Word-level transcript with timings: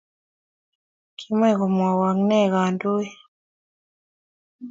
Kimokumowoi 1.19 2.09
nee 2.27 2.45
kindonik. 2.53 3.17